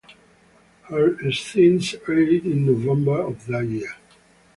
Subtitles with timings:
[0.89, 3.93] Her scenes aired in November of that year.